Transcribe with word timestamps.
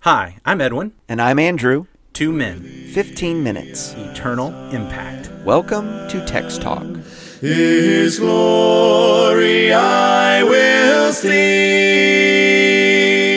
Hi, 0.00 0.36
I'm 0.46 0.60
Edwin. 0.60 0.92
And 1.08 1.20
I'm 1.20 1.38
Andrew. 1.38 1.86
Two 2.12 2.32
men, 2.32 2.62
15 2.92 3.42
minutes. 3.42 3.92
eternal 3.94 4.48
impact. 4.70 5.30
Welcome 5.44 6.08
to 6.08 6.24
Text 6.26 6.62
Talk. 6.62 6.84
His 7.40 8.18
glory 8.18 9.72
I 9.72 10.42
will 10.42 11.12
see. 11.12 11.36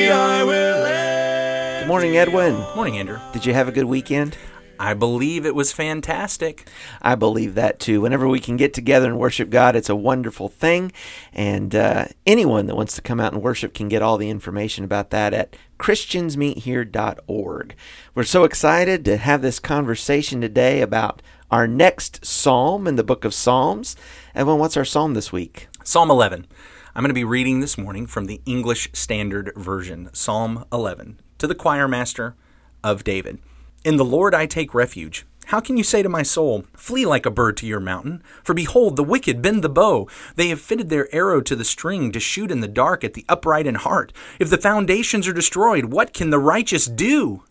I 0.10 0.44
will. 0.44 1.80
Good 1.82 1.88
morning, 1.88 2.16
Edwin. 2.18 2.56
Morning, 2.76 2.98
Andrew. 2.98 3.20
Did 3.34 3.46
you 3.46 3.54
have 3.54 3.68
a 3.68 3.72
good 3.72 3.86
weekend? 3.86 4.38
I 4.80 4.94
believe 4.94 5.46
it 5.46 5.56
was 5.56 5.72
fantastic. 5.72 6.68
I 7.02 7.16
believe 7.16 7.56
that 7.56 7.80
too. 7.80 8.02
Whenever 8.02 8.28
we 8.28 8.40
can 8.40 8.58
get 8.58 8.74
together 8.74 9.08
and 9.08 9.18
worship 9.20 9.50
God, 9.50 9.76
it's 9.76 9.90
a 9.90 9.96
wonderful 9.96 10.50
thing. 10.50 10.92
And 11.32 11.76
uh, 11.76 12.06
anyone 12.26 12.66
that 12.66 12.76
wants 12.76 12.96
to 12.96 13.02
come 13.02 13.20
out 13.20 13.34
and 13.34 13.42
worship 13.42 13.74
can 13.74 13.88
get 13.88 14.02
all 14.02 14.18
the 14.18 14.30
information 14.30 14.84
about 14.84 15.12
that 15.12 15.34
at 15.34 15.56
ChristiansMeetHere.org. 15.80 17.76
We're 18.16 18.24
so 18.24 18.44
excited 18.44 19.06
to 19.06 19.18
have 19.18 19.42
this 19.42 19.60
conversation 19.60 20.42
today 20.42 20.82
about 20.82 21.22
our 21.52 21.68
next 21.68 22.26
psalm 22.26 22.88
in 22.88 22.96
the 22.96 23.04
book 23.04 23.24
of 23.26 23.34
Psalms. 23.34 23.96
Edwin, 24.34 24.58
what's 24.58 24.78
our 24.78 24.86
psalm 24.86 25.14
this 25.14 25.32
week? 25.32 25.68
Psalm 25.84 26.10
11. 26.10 26.48
I'm 26.96 27.02
going 27.02 27.10
to 27.10 27.14
be 27.14 27.24
reading 27.24 27.60
this 27.60 27.78
morning 27.78 28.08
from 28.08 28.26
the 28.26 28.42
English 28.46 28.90
Standard 28.94 29.52
Version, 29.56 30.10
Psalm 30.14 30.66
11, 30.72 31.20
to 31.40 31.48
the 31.48 31.56
choir 31.56 31.88
master 31.88 32.36
of 32.84 33.04
David. 33.04 33.40
In 33.84 33.98
the 33.98 34.06
Lord 34.06 34.34
I 34.34 34.46
take 34.46 34.74
refuge. 34.74 35.26
How 35.48 35.60
can 35.60 35.76
you 35.76 35.84
say 35.84 36.02
to 36.02 36.08
my 36.08 36.24
soul, 36.24 36.64
Flee 36.74 37.06
like 37.06 37.26
a 37.26 37.32
bird 37.32 37.58
to 37.58 37.68
your 37.68 37.82
mountain? 37.82 38.24
For 38.42 38.54
behold, 38.54 38.96
the 38.96 39.04
wicked 39.04 39.42
bend 39.42 39.62
the 39.62 39.68
bow. 39.68 40.08
They 40.38 40.48
have 40.48 40.62
fitted 40.62 40.88
their 40.88 41.14
arrow 41.14 41.42
to 41.42 41.54
the 41.54 41.66
string 41.66 42.14
to 42.14 42.20
shoot 42.20 42.50
in 42.50 42.62
the 42.62 42.70
dark 42.70 43.04
at 43.04 43.14
the 43.14 43.26
upright 43.28 43.68
in 43.68 43.76
heart. 43.76 44.14
If 44.40 44.50
the 44.50 44.58
foundations 44.58 45.28
are 45.28 45.34
destroyed, 45.34 45.86
what 45.86 46.14
can 46.14 46.30
the 46.30 46.40
righteous 46.40 46.86
do? 46.86 47.44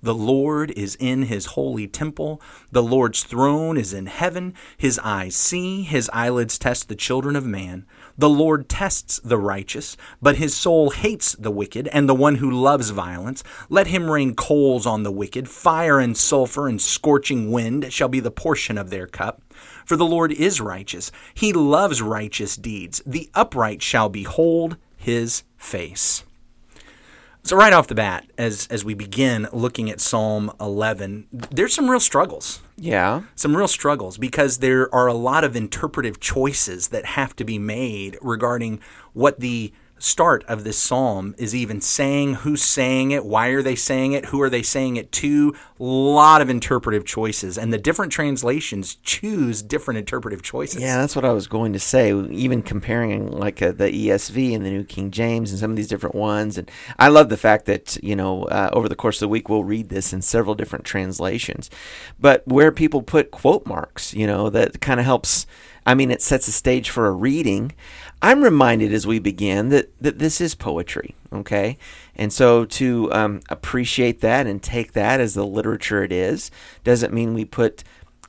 The 0.00 0.14
Lord 0.14 0.70
is 0.70 0.96
in 1.00 1.24
his 1.24 1.46
holy 1.46 1.88
temple. 1.88 2.40
The 2.70 2.82
Lord's 2.82 3.24
throne 3.24 3.76
is 3.76 3.92
in 3.92 4.06
heaven. 4.06 4.54
His 4.78 4.98
eyes 5.00 5.34
see, 5.34 5.82
his 5.82 6.08
eyelids 6.12 6.56
test 6.56 6.88
the 6.88 6.94
children 6.94 7.34
of 7.34 7.44
man. 7.44 7.84
The 8.20 8.28
Lord 8.28 8.68
tests 8.68 9.18
the 9.24 9.38
righteous, 9.38 9.96
but 10.20 10.36
his 10.36 10.54
soul 10.54 10.90
hates 10.90 11.32
the 11.32 11.50
wicked 11.50 11.88
and 11.88 12.06
the 12.06 12.14
one 12.14 12.34
who 12.34 12.50
loves 12.50 12.90
violence. 12.90 13.42
Let 13.70 13.86
him 13.86 14.10
rain 14.10 14.34
coals 14.34 14.84
on 14.84 15.04
the 15.04 15.10
wicked. 15.10 15.48
Fire 15.48 15.98
and 15.98 16.14
sulfur 16.14 16.68
and 16.68 16.82
scorching 16.82 17.50
wind 17.50 17.90
shall 17.90 18.08
be 18.08 18.20
the 18.20 18.30
portion 18.30 18.76
of 18.76 18.90
their 18.90 19.06
cup. 19.06 19.40
For 19.86 19.96
the 19.96 20.04
Lord 20.04 20.32
is 20.32 20.60
righteous. 20.60 21.10
He 21.32 21.54
loves 21.54 22.02
righteous 22.02 22.56
deeds. 22.56 23.00
The 23.06 23.30
upright 23.34 23.80
shall 23.80 24.10
behold 24.10 24.76
his 24.98 25.44
face. 25.56 26.22
So 27.42 27.56
right 27.56 27.72
off 27.72 27.88
the 27.88 27.94
bat, 27.94 28.26
as 28.38 28.66
as 28.70 28.84
we 28.84 28.94
begin 28.94 29.48
looking 29.52 29.90
at 29.90 30.00
Psalm 30.00 30.52
11, 30.60 31.26
there's 31.32 31.74
some 31.74 31.90
real 31.90 32.00
struggles. 32.00 32.60
Yeah. 32.76 33.22
Some 33.34 33.56
real 33.56 33.68
struggles 33.68 34.18
because 34.18 34.58
there 34.58 34.94
are 34.94 35.06
a 35.06 35.14
lot 35.14 35.44
of 35.44 35.56
interpretive 35.56 36.20
choices 36.20 36.88
that 36.88 37.04
have 37.04 37.34
to 37.36 37.44
be 37.44 37.58
made 37.58 38.18
regarding 38.20 38.80
what 39.12 39.40
the 39.40 39.72
start 40.02 40.44
of 40.44 40.64
this 40.64 40.78
psalm 40.78 41.34
is 41.38 41.54
even 41.54 41.80
saying, 41.80 42.34
who's 42.34 42.62
saying 42.62 43.10
it, 43.10 43.24
why 43.24 43.48
are 43.48 43.62
they 43.62 43.74
saying 43.74 44.12
it, 44.12 44.26
who 44.26 44.40
are 44.40 44.50
they 44.50 44.62
saying 44.62 44.96
it 44.96 45.12
to. 45.12 45.54
A 45.78 45.82
lot 45.82 46.42
of 46.42 46.50
interpretive 46.50 47.06
choices, 47.06 47.56
and 47.56 47.72
the 47.72 47.78
different 47.78 48.12
translations 48.12 48.96
choose 48.96 49.62
different 49.62 49.98
interpretive 49.98 50.42
choices. 50.42 50.82
Yeah, 50.82 50.98
that's 50.98 51.16
what 51.16 51.24
I 51.24 51.32
was 51.32 51.46
going 51.46 51.72
to 51.72 51.78
say. 51.78 52.12
Even 52.12 52.60
comparing 52.60 53.30
like 53.30 53.62
uh, 53.62 53.72
the 53.72 53.90
ESV 53.90 54.54
and 54.54 54.64
the 54.64 54.70
New 54.70 54.84
King 54.84 55.10
James 55.10 55.50
and 55.50 55.58
some 55.58 55.70
of 55.70 55.76
these 55.76 55.88
different 55.88 56.14
ones, 56.14 56.58
and 56.58 56.70
I 56.98 57.08
love 57.08 57.30
the 57.30 57.38
fact 57.38 57.64
that 57.66 57.96
you 58.02 58.14
know 58.14 58.44
uh, 58.44 58.68
over 58.74 58.88
the 58.88 58.94
course 58.94 59.16
of 59.16 59.20
the 59.20 59.28
week 59.28 59.48
we'll 59.48 59.64
read 59.64 59.88
this 59.88 60.12
in 60.12 60.20
several 60.20 60.54
different 60.54 60.84
translations. 60.84 61.70
But 62.18 62.46
where 62.46 62.72
people 62.72 63.02
put 63.02 63.30
quote 63.30 63.66
marks, 63.66 64.12
you 64.12 64.26
know, 64.26 64.50
that 64.50 64.80
kind 64.80 65.00
of 65.00 65.06
helps. 65.06 65.46
I 65.86 65.94
mean, 65.94 66.10
it 66.10 66.20
sets 66.20 66.46
a 66.46 66.52
stage 66.52 66.90
for 66.90 67.06
a 67.06 67.10
reading. 67.10 67.72
I'm 68.22 68.42
reminded 68.42 68.92
as 68.92 69.06
we 69.06 69.18
begin 69.18 69.70
that, 69.70 69.96
that 69.98 70.18
this 70.18 70.40
is 70.40 70.54
poetry, 70.54 71.14
okay? 71.32 71.78
And 72.14 72.32
so 72.32 72.66
to 72.66 73.12
um, 73.12 73.40
appreciate 73.48 74.20
that 74.20 74.46
and 74.46 74.62
take 74.62 74.92
that 74.92 75.20
as 75.20 75.34
the 75.34 75.46
literature 75.46 76.02
it 76.02 76.12
is 76.12 76.50
doesn't 76.84 77.14
mean 77.14 77.32
we 77.32 77.46
put 77.46 77.82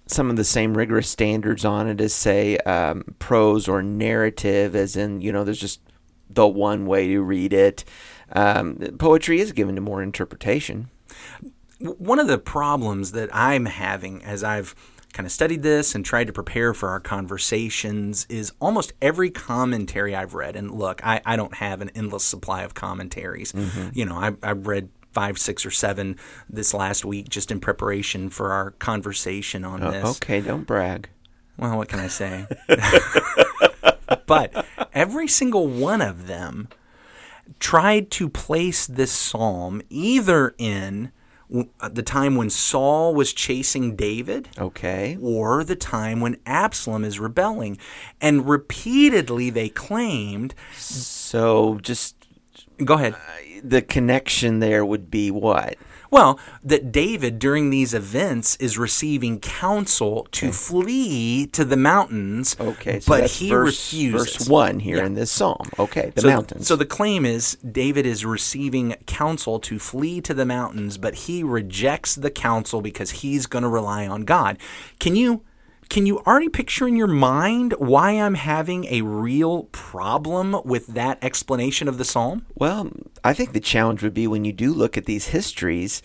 some 0.07 0.29
of 0.29 0.35
the 0.35 0.43
same 0.43 0.77
rigorous 0.77 1.09
standards 1.09 1.65
on 1.65 1.87
it 1.87 1.99
as, 1.99 2.13
say, 2.13 2.57
um, 2.59 3.15
prose 3.19 3.67
or 3.67 3.81
narrative, 3.81 4.75
as 4.75 4.95
in, 4.95 5.21
you 5.21 5.31
know, 5.31 5.43
there's 5.43 5.59
just 5.59 5.81
the 6.29 6.47
one 6.47 6.85
way 6.85 7.07
to 7.07 7.21
read 7.21 7.53
it. 7.53 7.83
Um, 8.33 8.77
poetry 8.97 9.39
is 9.39 9.51
given 9.51 9.75
to 9.75 9.81
more 9.81 10.01
interpretation. 10.01 10.89
One 11.79 12.19
of 12.19 12.27
the 12.27 12.37
problems 12.37 13.11
that 13.11 13.29
I'm 13.33 13.65
having 13.65 14.23
as 14.23 14.43
I've 14.43 14.75
kind 15.11 15.25
of 15.25 15.31
studied 15.31 15.61
this 15.63 15.95
and 15.95 16.05
tried 16.05 16.27
to 16.27 16.33
prepare 16.33 16.73
for 16.73 16.89
our 16.89 16.99
conversations 16.99 18.25
is 18.29 18.53
almost 18.59 18.93
every 19.01 19.29
commentary 19.29 20.15
I've 20.15 20.33
read. 20.33 20.55
And 20.55 20.71
look, 20.71 21.05
I, 21.05 21.21
I 21.25 21.35
don't 21.35 21.55
have 21.55 21.81
an 21.81 21.89
endless 21.95 22.23
supply 22.23 22.63
of 22.63 22.73
commentaries. 22.73 23.51
Mm-hmm. 23.51 23.89
You 23.93 24.05
know, 24.05 24.15
I, 24.15 24.31
I 24.43 24.51
read 24.51 24.89
five, 25.11 25.37
six, 25.37 25.65
or 25.65 25.71
seven 25.71 26.17
this 26.49 26.73
last 26.73 27.03
week 27.03 27.29
just 27.29 27.51
in 27.51 27.59
preparation 27.59 28.29
for 28.29 28.51
our 28.53 28.71
conversation 28.71 29.65
on 29.65 29.83
Oh, 29.83 29.91
this. 29.91 30.17
okay, 30.17 30.39
don't 30.41 30.65
brag. 30.65 31.09
Well, 31.57 31.77
what 31.77 31.89
can 31.89 31.99
I 31.99 32.07
say? 32.07 32.47
but 34.25 34.65
every 34.93 35.27
single 35.27 35.67
one 35.67 36.01
of 36.01 36.27
them 36.27 36.69
tried 37.59 38.09
to 38.11 38.29
place 38.29 38.87
this 38.87 39.11
psalm 39.11 39.81
either 39.89 40.55
in 40.57 41.11
the 41.91 42.03
time 42.03 42.35
when 42.35 42.49
Saul 42.49 43.13
was 43.13 43.33
chasing 43.33 43.95
David 43.95 44.49
Okay. 44.57 45.17
or 45.21 45.63
the 45.63 45.75
time 45.75 46.21
when 46.21 46.37
Absalom 46.45 47.03
is 47.03 47.19
rebelling. 47.19 47.77
And 48.21 48.47
repeatedly 48.47 49.49
they 49.49 49.69
claimed, 49.69 50.55
So 50.77 51.79
just 51.81 52.15
go 52.83 52.93
ahead. 52.95 53.15
the 53.63 53.81
connection 53.81 54.59
there 54.59 54.85
would 54.85 55.11
be 55.11 55.29
what? 55.29 55.75
Well, 56.11 56.37
that 56.63 56.91
David 56.91 57.39
during 57.39 57.69
these 57.69 57.93
events 57.93 58.57
is 58.57 58.77
receiving 58.77 59.39
counsel 59.39 60.27
to 60.33 60.51
flee 60.51 61.47
to 61.47 61.63
the 61.63 61.77
mountains. 61.77 62.55
Okay, 62.59 62.99
so 62.99 63.09
but 63.13 63.21
that's 63.21 63.39
he 63.39 63.49
verse, 63.49 63.93
refuses. 63.93 64.35
Verse 64.37 64.49
one 64.49 64.79
here 64.79 64.97
Yeah. 64.97 65.05
in 65.05 65.13
this 65.13 65.31
psalm. 65.31 65.69
Okay, 65.79 66.11
the 66.13 66.21
so, 66.21 66.27
mountains. 66.27 66.67
So 66.67 66.75
the 66.75 66.85
claim 66.85 67.25
is 67.25 67.55
David 67.69 68.05
is 68.05 68.25
receiving 68.25 68.95
counsel 69.07 69.57
to 69.61 69.79
flee 69.79 70.19
to 70.21 70.33
the 70.33 70.45
mountains, 70.45 70.97
but 70.97 71.15
he 71.15 71.43
rejects 71.43 72.15
the 72.15 72.29
counsel 72.29 72.81
because 72.81 73.11
he's 73.11 73.45
going 73.47 73.63
to 73.63 73.69
rely 73.69 74.05
on 74.05 74.23
God. 74.25 74.57
Can 74.99 75.15
you 75.15 75.43
can 75.89 76.05
you 76.05 76.19
already 76.19 76.47
picture 76.47 76.87
in 76.87 76.95
your 76.95 77.07
mind 77.07 77.73
why 77.77 78.11
I'm 78.11 78.35
having 78.35 78.85
a 78.85 79.01
real 79.01 79.63
problem 79.73 80.55
with 80.63 80.87
that 80.87 81.17
explanation 81.21 81.89
of 81.89 81.97
the 81.97 82.05
psalm? 82.05 82.45
well, 82.55 82.89
I 83.23 83.33
think 83.33 83.53
the 83.53 83.59
challenge 83.59 84.01
would 84.03 84.13
be 84.13 84.27
when 84.27 84.45
you 84.45 84.53
do 84.53 84.73
look 84.73 84.97
at 84.97 85.05
these 85.05 85.27
histories. 85.27 86.01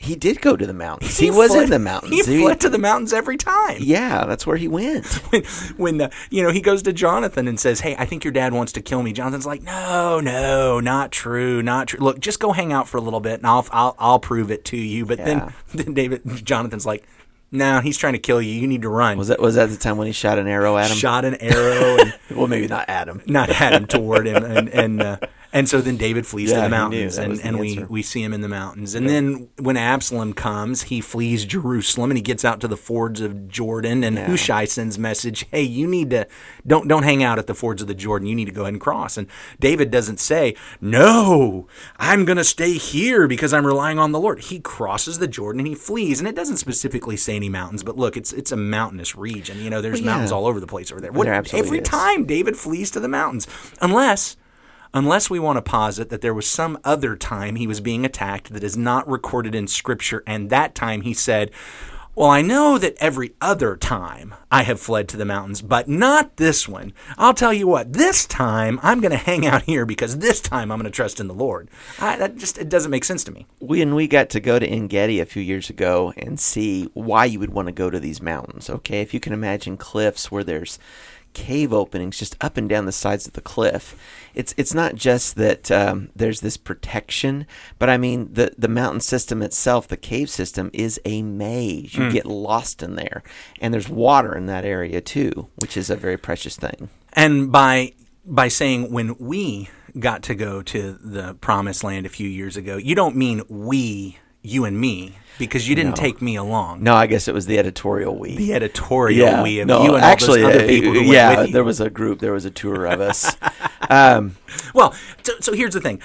He 0.00 0.14
did 0.16 0.40
go 0.40 0.56
to 0.56 0.66
the 0.66 0.72
mountains. 0.74 1.18
He, 1.18 1.30
was 1.30 1.50
fled- 1.52 1.64
in 1.64 1.70
the 1.70 1.78
mountains. 1.78 2.26
He 2.26 2.40
fled 2.42 2.60
to 2.60 2.68
the 2.68 2.78
mountains 2.78 3.12
every 3.12 3.36
time. 3.36 3.76
yeah, 3.80 4.24
that's 4.26 4.46
where 4.46 4.56
he 4.56 4.66
went. 4.68 5.06
when, 5.32 5.44
when 5.76 6.00
uh, 6.02 6.10
you 6.30 6.42
know 6.42 6.50
he 6.50 6.60
goes 6.60 6.82
to 6.82 6.92
Jonathan 6.92 7.46
and 7.48 7.58
says, 7.58 7.80
"Hey, 7.80 7.94
I 7.96 8.04
think 8.04 8.24
your 8.24 8.32
dad 8.32 8.52
wants 8.52 8.72
to 8.72 8.80
kill 8.80 9.02
me." 9.02 9.12
Jonathan's 9.12 9.46
like, 9.46 9.62
"No, 9.62 10.20
no, 10.20 10.78
not 10.80 11.10
true, 11.12 11.62
not 11.62 11.88
true. 11.88 12.00
Look, 12.00 12.20
just 12.20 12.38
go 12.40 12.52
hang 12.52 12.72
out 12.72 12.88
for 12.88 12.96
a 12.96 13.00
little 13.00 13.20
bit, 13.20 13.38
and 13.38 13.46
I'll 13.46 13.66
I'll, 13.70 13.96
I'll 13.98 14.18
prove 14.20 14.50
it 14.52 14.64
to 14.66 14.76
you." 14.76 15.04
But 15.06 15.18
Yeah. 15.18 15.24
then, 15.24 15.52
then 15.86 15.94
David, 15.94 16.22
Jonathan's 16.44 16.86
like, 16.86 17.04
"No, 17.52 17.80
he's 17.80 17.98
trying 17.98 18.14
to 18.14 18.18
kill 18.20 18.40
you. 18.42 18.52
You 18.52 18.66
need 18.68 18.82
to 18.82 18.88
run." 18.88 19.16
Was 19.18 19.28
that 19.28 19.40
was 19.40 19.54
that 19.56 19.68
the 19.70 19.76
time 19.76 19.96
when 19.96 20.06
he 20.08 20.12
shot 20.12 20.38
an 20.38 20.46
arrow 20.48 20.76
at 20.76 20.90
him? 20.90 20.96
Shot 20.96 21.24
an 21.24 21.36
arrow 21.40 21.98
and 22.00 22.14
well, 22.36 22.46
maybe 22.48 22.66
not 22.68 22.88
at 22.88 23.08
him. 23.08 23.20
not 23.26 23.48
at 23.50 23.72
him 23.74 23.86
toward 23.86 24.26
him, 24.26 24.44
and 24.44 24.68
and 24.68 25.02
uh, 25.02 25.16
and 25.52 25.68
so 25.68 25.80
then 25.80 25.96
David 25.96 26.26
flees 26.26 26.52
to 26.52 26.60
the 26.60 26.68
mountains, 26.68 27.16
and, 27.18 27.38
the 27.38 27.44
and 27.46 27.58
we 27.58 27.84
we 27.88 28.02
see 28.02 28.22
him 28.22 28.32
in 28.32 28.40
the 28.40 28.48
mountains, 28.48 28.94
and 28.94 29.08
then 29.08 29.48
when 29.58 29.76
Absalom 29.76 30.32
comes, 30.34 30.82
he 30.82 31.00
flees 31.00 31.44
Jerusalem, 31.44 32.10
and 32.10 32.18
he 32.18 32.22
gets 32.22 32.44
out 32.44 32.60
to 32.60 32.68
the 32.68 32.76
fords 32.76 33.20
of 33.20 33.48
Jordan, 33.48 34.04
and 34.04 34.18
Hushai 34.18 34.66
sends 34.66 34.98
message, 34.98 35.46
hey, 35.50 35.62
you 35.62 35.86
need 35.86 36.10
to 36.10 36.26
don't 36.66 36.86
don't 36.88 37.02
hang 37.02 37.22
out 37.22 37.38
at 37.38 37.46
the 37.46 37.54
fords 37.54 37.80
of 37.80 37.88
the 37.88 37.94
Jordan, 37.94 38.28
you 38.28 38.34
need 38.34 38.44
to 38.44 38.52
go 38.52 38.62
ahead 38.62 38.74
and 38.74 38.80
cross, 38.80 39.16
and 39.16 39.26
David 39.58 39.90
doesn't 39.90 40.20
say 40.20 40.54
no, 40.80 41.66
I'm 41.98 42.24
gonna 42.24 42.44
stay 42.44 42.72
here 42.72 43.26
because 43.26 43.52
I'm 43.52 43.66
relying 43.66 43.98
on 43.98 44.12
the 44.12 44.20
Lord. 44.20 44.40
He 44.40 44.60
crosses 44.60 45.18
the 45.18 45.28
Jordan 45.28 45.60
and 45.60 45.68
he 45.68 45.74
flees, 45.74 46.18
and 46.18 46.28
it 46.28 46.34
doesn't 46.34 46.58
specifically 46.58 47.16
say 47.16 47.36
any 47.36 47.48
mountains, 47.48 47.82
but 47.82 47.96
look, 47.96 48.16
it's 48.16 48.32
it's 48.32 48.52
a 48.52 48.56
mountainous 48.56 49.16
region, 49.16 49.58
you 49.60 49.70
know, 49.70 49.80
there's 49.80 50.00
Well, 50.00 50.06
yeah. 50.06 50.10
mountains 50.12 50.32
all 50.32 50.46
over 50.46 50.60
the 50.60 50.66
place 50.66 50.92
over 50.92 51.00
there. 51.00 51.12
What, 51.12 51.24
There 51.24 51.42
every 51.52 51.78
is. 51.78 51.88
time 51.88 52.24
David 52.26 52.56
flees 52.56 52.90
to 52.92 53.00
the 53.00 53.08
mountains, 53.08 53.46
unless 53.80 54.36
unless 54.94 55.30
we 55.30 55.38
want 55.38 55.56
to 55.56 55.62
posit 55.62 56.08
that 56.10 56.20
there 56.20 56.34
was 56.34 56.46
some 56.46 56.78
other 56.84 57.16
time 57.16 57.56
he 57.56 57.66
was 57.66 57.80
being 57.80 58.04
attacked 58.04 58.52
that 58.52 58.64
is 58.64 58.76
not 58.76 59.08
recorded 59.08 59.54
in 59.54 59.66
scripture 59.66 60.22
and 60.26 60.50
that 60.50 60.74
time 60.74 61.02
he 61.02 61.14
said 61.14 61.50
Well, 62.14 62.30
I 62.30 62.42
know 62.42 62.78
that 62.78 62.96
every 62.98 63.34
other 63.40 63.76
time 63.76 64.34
I 64.50 64.64
have 64.64 64.80
fled 64.80 65.08
to 65.10 65.16
the 65.16 65.24
mountains, 65.24 65.62
but 65.62 65.86
not 65.86 66.36
this 66.36 66.66
one. 66.66 66.92
I'll 67.16 67.32
tell 67.32 67.52
you 67.52 67.68
what, 67.68 67.92
this 67.92 68.26
time 68.26 68.80
I'm 68.82 69.00
going 69.00 69.12
to 69.12 69.16
hang 69.16 69.46
out 69.46 69.62
here 69.62 69.86
because 69.86 70.18
this 70.18 70.40
time 70.40 70.72
I'm 70.72 70.78
going 70.80 70.90
to 70.90 70.96
trust 70.96 71.20
in 71.20 71.28
the 71.28 71.32
Lord. 71.34 71.68
I, 72.00 72.16
that 72.16 72.36
just 72.36 72.58
it 72.58 72.68
doesn't 72.68 72.90
make 72.90 73.04
sense 73.04 73.22
to 73.22 73.30
me. 73.30 73.46
When 73.60 73.94
we 73.94 74.08
got 74.08 74.30
to 74.30 74.40
go 74.40 74.58
to 74.58 74.66
Engedi 74.66 75.20
a 75.20 75.26
few 75.26 75.42
years 75.42 75.70
ago 75.70 76.12
and 76.16 76.40
see 76.40 76.90
why 76.92 77.24
you 77.26 77.38
would 77.38 77.52
want 77.52 77.66
to 77.68 77.72
go 77.72 77.88
to 77.88 78.00
these 78.00 78.20
mountains, 78.20 78.68
okay? 78.68 79.00
If 79.00 79.14
you 79.14 79.20
can 79.20 79.32
imagine 79.32 79.76
cliffs 79.76 80.28
where 80.28 80.42
there's 80.42 80.80
cave 81.32 81.72
openings 81.72 82.18
just 82.18 82.36
up 82.40 82.56
and 82.56 82.68
down 82.68 82.86
the 82.86 82.92
sides 82.92 83.26
of 83.26 83.32
the 83.34 83.40
cliff. 83.40 83.96
It's 84.34 84.54
it's 84.56 84.74
not 84.74 84.94
just 84.94 85.36
that 85.36 85.70
um, 85.70 86.10
there's 86.14 86.40
this 86.40 86.56
protection, 86.56 87.46
but 87.78 87.88
I 87.88 87.96
mean 87.96 88.32
the 88.32 88.52
the 88.56 88.68
mountain 88.68 89.00
system 89.00 89.42
itself, 89.42 89.88
the 89.88 89.96
cave 89.96 90.30
system, 90.30 90.70
is 90.72 91.00
a 91.04 91.22
maze. 91.22 91.94
You 91.94 92.10
get 92.10 92.26
lost 92.26 92.82
in 92.82 92.96
there, 92.96 93.22
and 93.60 93.72
there's 93.72 93.88
water 93.88 94.36
in 94.36 94.46
that 94.46 94.64
area 94.64 95.00
too, 95.00 95.48
which 95.56 95.76
is 95.76 95.90
a 95.90 95.96
very 95.96 96.16
precious 96.16 96.56
thing. 96.56 96.88
And 97.12 97.50
by 97.50 97.92
by 98.24 98.48
saying 98.48 98.92
when 98.92 99.16
we 99.18 99.70
got 99.98 100.22
to 100.24 100.34
go 100.34 100.62
to 100.62 100.92
the 100.92 101.34
promised 101.34 101.82
land 101.82 102.06
a 102.06 102.10
few 102.10 102.28
years 102.28 102.56
ago, 102.56 102.76
you 102.76 102.94
don't 102.94 103.16
mean 103.16 103.42
we, 103.48 104.18
you 104.48 104.64
and 104.64 104.80
me, 104.80 105.14
because 105.38 105.68
you 105.68 105.74
didn't 105.74 105.96
No. 105.96 106.02
take 106.02 106.20
me 106.20 106.36
along. 106.36 106.82
No, 106.82 106.94
I 106.94 107.06
guess 107.06 107.28
it 107.28 107.34
was 107.34 107.46
the 107.46 107.58
editorial 107.58 108.16
we. 108.16 108.36
The 108.36 108.54
editorial 108.54 109.28
yeah. 109.28 109.42
we 109.42 109.60
of 109.60 109.68
no, 109.68 109.84
you 109.84 109.94
and 109.94 110.04
actually, 110.04 110.42
all 110.42 110.48
those 110.48 110.56
other 110.56 110.64
uh, 110.64 110.68
people 110.68 110.92
who 110.92 111.02
yeah, 111.02 111.28
went 111.28 111.38
with 111.40 111.46
you. 111.48 111.52
there 111.52 111.64
was 111.64 111.80
a 111.80 111.90
group, 111.90 112.18
there 112.20 112.32
was 112.32 112.44
a 112.44 112.50
tour 112.50 112.86
of 112.86 113.00
us. 113.00 113.36
um, 113.90 114.36
Well, 114.74 114.94
so, 115.22 115.32
so 115.40 115.52
here's 115.52 115.74
the 115.74 115.80
thing. 115.80 116.00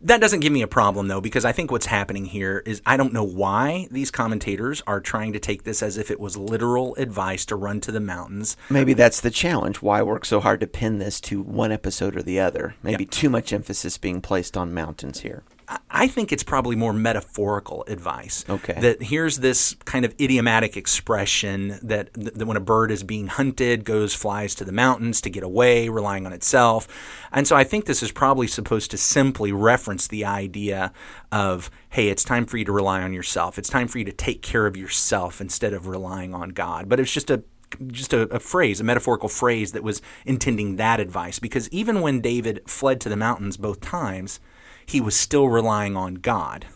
That 0.00 0.20
doesn't 0.20 0.40
give 0.40 0.52
me 0.52 0.60
a 0.60 0.66
problem 0.66 1.08
though, 1.08 1.22
because 1.22 1.46
I 1.46 1.52
think 1.52 1.70
what's 1.70 1.86
happening 1.86 2.26
here 2.26 2.62
is 2.66 2.82
I 2.84 2.98
don't 2.98 3.14
know 3.14 3.24
why 3.24 3.88
these 3.90 4.10
commentators 4.10 4.82
are 4.86 5.00
trying 5.00 5.32
to 5.32 5.38
take 5.38 5.64
this 5.64 5.82
as 5.82 5.96
if 5.96 6.10
it 6.10 6.20
was 6.20 6.36
literal 6.36 6.94
advice 6.96 7.46
to 7.46 7.56
run 7.56 7.80
to 7.80 7.92
the 7.92 8.00
mountains. 8.00 8.54
maybe 8.68 8.92
that's 8.92 9.22
the 9.22 9.30
challenge. 9.30 9.80
Why 9.80 10.02
work 10.02 10.26
so 10.26 10.40
hard 10.40 10.60
to 10.60 10.66
pin 10.66 10.98
this 10.98 11.22
to 11.22 11.40
one 11.40 11.72
episode 11.72 12.16
or 12.16 12.22
the 12.22 12.38
other? 12.38 12.74
Maybe 12.82 13.06
too 13.06 13.30
much 13.30 13.50
emphasis 13.50 13.96
being 13.96 14.20
placed 14.20 14.58
on 14.58 14.74
mountains 14.74 15.20
here. 15.20 15.42
I- 15.90 16.08
think 16.14 16.32
it's 16.32 16.42
probably 16.42 16.76
more 16.76 16.92
metaphorical 16.92 17.84
advice. 17.88 18.44
Okay. 18.48 18.78
That 18.78 19.02
here's 19.02 19.38
this 19.38 19.74
kind 19.84 20.04
of 20.04 20.14
idiomatic 20.20 20.76
expression 20.76 21.78
that, 21.82 22.12
that 22.14 22.46
when 22.46 22.56
a 22.56 22.60
bird 22.60 22.90
is 22.90 23.02
being 23.02 23.26
hunted, 23.26 23.84
goes, 23.84 24.14
flies 24.14 24.54
to 24.56 24.64
the 24.64 24.72
mountains 24.72 25.20
to 25.22 25.30
get 25.30 25.42
away, 25.42 25.88
relying 25.88 26.26
on 26.26 26.32
itself. 26.32 26.86
And 27.32 27.48
so 27.48 27.56
I 27.56 27.64
think 27.64 27.86
this 27.86 28.02
is 28.02 28.12
probably 28.12 28.46
supposed 28.46 28.90
to 28.92 28.98
simply 28.98 29.50
reference 29.50 30.06
the 30.06 30.24
idea 30.24 30.92
of, 31.32 31.70
hey, 31.88 32.08
it's 32.08 32.22
time 32.22 32.46
for 32.46 32.58
you 32.58 32.64
to 32.64 32.72
rely 32.72 33.02
on 33.02 33.12
yourself. 33.12 33.58
It's 33.58 33.68
time 33.68 33.88
for 33.88 33.98
you 33.98 34.04
to 34.04 34.12
take 34.12 34.42
care 34.42 34.66
of 34.66 34.76
yourself 34.76 35.40
instead 35.40 35.72
of 35.72 35.86
relying 35.86 36.34
on 36.34 36.50
God. 36.50 36.88
But 36.88 37.00
it's 37.00 37.12
just 37.12 37.30
a 37.30 37.42
just 37.88 38.12
a, 38.12 38.22
a 38.32 38.38
phrase, 38.38 38.80
a 38.80 38.84
metaphorical 38.84 39.28
phrase 39.28 39.72
that 39.72 39.82
was 39.82 40.00
intending 40.24 40.76
that 40.76 41.00
advice. 41.00 41.38
Because 41.38 41.68
even 41.70 42.00
when 42.00 42.20
David 42.20 42.60
fled 42.66 43.00
to 43.00 43.08
the 43.08 43.16
mountains 43.16 43.56
both 43.56 43.80
times, 43.80 44.38
he 44.86 45.00
was 45.00 45.16
still 45.16 45.48
relying 45.48 45.96
on 45.96 46.14
God. 46.16 46.66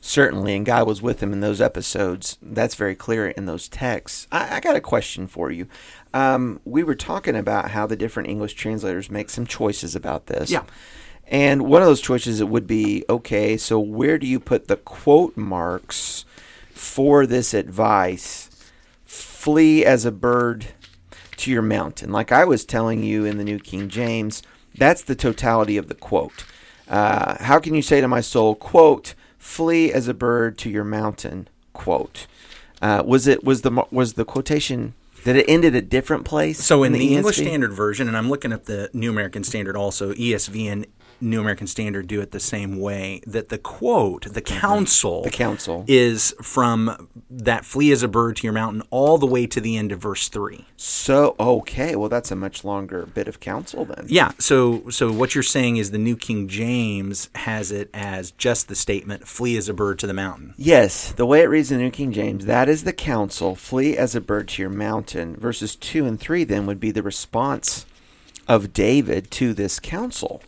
Certainly, 0.00 0.54
and 0.54 0.66
God 0.66 0.86
was 0.86 1.00
with 1.00 1.22
him 1.22 1.32
in 1.32 1.40
those 1.40 1.62
episodes. 1.62 2.36
That's 2.42 2.74
very 2.74 2.94
clear 2.94 3.28
in 3.28 3.46
those 3.46 3.68
texts. 3.68 4.26
I, 4.30 4.56
I 4.56 4.60
got 4.60 4.76
a 4.76 4.80
question 4.80 5.26
for 5.26 5.50
you. 5.50 5.66
Um, 6.12 6.60
we 6.66 6.84
were 6.84 6.94
talking 6.94 7.34
about 7.34 7.70
how 7.70 7.86
the 7.86 7.96
different 7.96 8.28
English 8.28 8.52
translators 8.52 9.10
make 9.10 9.30
some 9.30 9.46
choices 9.46 9.96
about 9.96 10.26
this. 10.26 10.50
Yeah. 10.50 10.64
And 11.26 11.62
one 11.62 11.80
of 11.80 11.88
those 11.88 12.02
choices 12.02 12.40
it 12.40 12.50
would 12.50 12.66
be 12.66 13.04
okay, 13.08 13.56
so 13.56 13.80
where 13.80 14.18
do 14.18 14.26
you 14.26 14.38
put 14.38 14.68
the 14.68 14.76
quote 14.76 15.38
marks 15.38 16.26
for 16.70 17.26
this 17.26 17.54
advice? 17.54 18.50
Flee 19.04 19.86
as 19.86 20.04
a 20.04 20.12
bird 20.12 20.66
to 21.38 21.50
your 21.50 21.62
mountain. 21.62 22.12
Like 22.12 22.30
I 22.30 22.44
was 22.44 22.64
telling 22.64 23.02
you 23.02 23.24
in 23.24 23.38
the 23.38 23.44
New 23.44 23.58
King 23.58 23.88
James, 23.88 24.42
that's 24.76 25.02
the 25.02 25.14
totality 25.14 25.78
of 25.78 25.88
the 25.88 25.94
quote. 25.94 26.44
Uh, 26.88 27.42
how 27.42 27.58
can 27.58 27.74
you 27.74 27.82
say 27.82 28.00
to 28.00 28.08
my 28.08 28.20
soul, 28.20 28.54
quote, 28.54 29.14
flee 29.38 29.92
as 29.92 30.08
a 30.08 30.14
bird 30.14 30.58
to 30.58 30.70
your 30.70 30.84
mountain, 30.84 31.48
quote? 31.72 32.26
Uh, 32.82 33.02
was 33.06 33.26
it 33.26 33.44
was 33.44 33.62
the 33.62 33.84
was 33.90 34.14
the 34.14 34.24
quotation 34.24 34.94
that 35.24 35.36
it 35.36 35.48
ended 35.48 35.74
at 35.74 35.84
a 35.84 35.86
different 35.86 36.24
place? 36.24 36.62
So 36.62 36.82
in, 36.82 36.92
the, 36.92 37.14
English 37.14 37.38
ESV? 37.38 37.44
Standard 37.44 37.72
Version, 37.72 38.08
and 38.08 38.16
I'm 38.16 38.28
looking 38.28 38.52
at 38.52 38.66
the 38.66 38.90
New 38.92 39.10
American 39.10 39.44
Standard 39.44 39.76
also, 39.76 40.12
ESV 40.12 40.70
and 40.70 40.86
New 41.20 41.40
American 41.40 41.66
Standard 41.66 42.06
do 42.06 42.20
it 42.20 42.32
the 42.32 42.40
same 42.40 42.78
way. 42.78 43.20
That 43.26 43.48
the 43.48 43.58
quote, 43.58 44.32
the 44.32 44.42
mm-hmm. 44.42 44.60
counsel, 44.60 45.22
The 45.22 45.30
counsel. 45.30 45.84
is 45.86 46.34
from 46.42 47.08
that 47.30 47.64
flee 47.64 47.92
as 47.92 48.02
a 48.02 48.08
bird 48.08 48.36
to 48.36 48.44
your 48.44 48.52
mountain 48.52 48.82
all 48.90 49.18
the 49.18 49.26
way 49.26 49.46
to 49.46 49.60
the 49.60 49.76
end 49.76 49.92
of 49.92 50.00
verse 50.00 50.28
three. 50.28 50.66
So 50.76 51.34
okay, 51.38 51.96
well 51.96 52.08
that's 52.08 52.30
a 52.30 52.36
much 52.36 52.64
longer 52.64 53.06
bit 53.06 53.28
of 53.28 53.40
counsel 53.40 53.84
then. 53.84 54.06
Yeah. 54.08 54.32
So 54.38 54.88
so 54.90 55.12
what 55.12 55.34
you're 55.34 55.42
saying 55.42 55.76
is 55.76 55.90
the 55.90 55.98
New 55.98 56.16
King 56.16 56.48
James 56.48 57.30
has 57.34 57.70
it 57.70 57.90
as 57.94 58.32
just 58.32 58.68
the 58.68 58.74
statement, 58.74 59.26
"Flee 59.26 59.56
as 59.56 59.68
a 59.68 59.74
bird 59.74 59.98
to 60.00 60.06
the 60.06 60.14
mountain." 60.14 60.54
Yes, 60.56 61.12
the 61.12 61.26
way 61.26 61.40
it 61.40 61.48
reads 61.48 61.70
in 61.70 61.78
the 61.78 61.84
New 61.84 61.90
King 61.90 62.12
James, 62.12 62.46
that 62.46 62.68
is 62.68 62.84
the 62.84 62.92
counsel, 62.92 63.54
flee 63.54 63.96
as 63.96 64.14
a 64.14 64.20
bird 64.20 64.48
to 64.48 64.62
your 64.62 64.70
mountain. 64.70 65.36
Verses 65.36 65.76
2 65.76 66.06
and 66.06 66.18
3 66.18 66.44
then 66.44 66.66
would 66.66 66.80
be 66.80 66.90
the 66.90 67.02
response 67.02 67.86
of 68.46 68.72
David 68.72 69.30
to 69.32 69.54
this 69.54 69.80
counsel. 69.80 70.42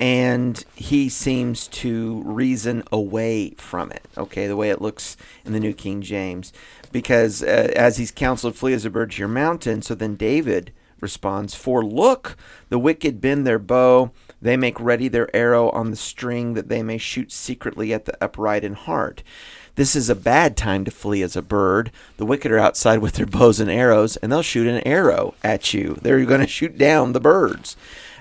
And 0.00 0.64
he 0.74 1.10
seems 1.10 1.68
to 1.68 2.22
reason 2.24 2.82
away 2.90 3.50
from 3.58 3.92
it, 3.92 4.02
okay, 4.16 4.46
the 4.46 4.56
way 4.56 4.70
it 4.70 4.80
looks 4.80 5.18
in 5.44 5.52
the 5.52 5.60
New 5.60 5.74
King 5.74 6.00
James. 6.00 6.54
Because 6.90 7.42
uh, 7.42 7.70
as 7.76 7.98
he's 7.98 8.10
counseled, 8.10 8.56
flee 8.56 8.72
as 8.72 8.86
a 8.86 8.90
bird 8.90 9.12
to 9.12 9.18
your 9.18 9.28
mountain, 9.28 9.82
so 9.82 9.94
then 9.94 10.16
David 10.16 10.72
responds, 11.00 11.54
For 11.54 11.84
look, 11.84 12.36
the 12.70 12.78
wicked 12.78 13.20
bend 13.20 13.46
their 13.46 13.58
bow, 13.58 14.10
they 14.40 14.56
make 14.56 14.80
ready 14.80 15.08
their 15.08 15.34
arrow 15.36 15.68
on 15.70 15.90
the 15.90 15.96
string 15.96 16.54
that 16.54 16.68
they 16.68 16.82
may 16.82 16.98
shoot 16.98 17.30
secretly 17.30 17.92
at 17.92 18.06
the 18.06 18.16
upright 18.24 18.64
in 18.64 18.74
heart. 18.74 19.22
This 19.76 19.94
is 19.94 20.10
a 20.10 20.14
bad 20.14 20.56
time 20.56 20.84
to 20.84 20.90
flee 20.90 21.22
as 21.22 21.36
a 21.36 21.42
bird. 21.42 21.90
The 22.16 22.26
wicked 22.26 22.50
are 22.50 22.58
outside 22.58 22.98
with 22.98 23.14
their 23.14 23.26
bows 23.26 23.60
and 23.60 23.70
arrows, 23.70 24.16
and 24.16 24.32
they'll 24.32 24.42
shoot 24.42 24.66
an 24.66 24.86
arrow 24.86 25.34
at 25.44 25.72
you. 25.72 25.98
They're 26.02 26.24
going 26.24 26.40
to 26.40 26.46
shoot 26.46 26.76
down 26.76 27.12
the 27.12 27.20
birds. 27.20 27.76